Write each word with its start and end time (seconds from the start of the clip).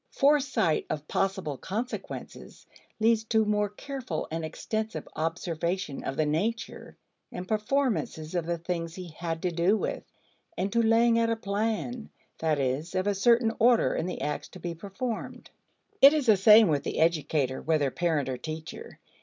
Foresight 0.09 0.87
of 0.89 1.07
possible 1.07 1.57
consequences 1.59 2.65
leads 2.99 3.23
to 3.25 3.45
more 3.45 3.69
careful 3.69 4.27
and 4.31 4.43
extensive 4.43 5.07
observation 5.15 6.03
of 6.03 6.17
the 6.17 6.25
nature 6.25 6.97
and 7.31 7.47
performances 7.47 8.33
of 8.33 8.47
the 8.47 8.57
things 8.57 8.95
he 8.95 9.09
had 9.09 9.43
to 9.43 9.51
do 9.51 9.77
with, 9.77 10.03
and 10.57 10.73
to 10.73 10.81
laying 10.81 11.19
out 11.19 11.29
a 11.29 11.35
plan 11.35 12.09
that 12.39 12.57
is, 12.57 12.95
of 12.95 13.05
a 13.05 13.13
certain 13.13 13.51
order 13.59 13.93
in 13.93 14.07
the 14.07 14.21
acts 14.21 14.47
to 14.47 14.59
be 14.59 14.73
performed. 14.73 15.51
It 16.01 16.13
is 16.13 16.25
the 16.25 16.35
same 16.35 16.67
with 16.67 16.81
the 16.83 16.97
educator, 16.97 17.61
whether 17.61 17.91
parent 17.91 18.27
or 18.27 18.37
teacher. 18.39 18.97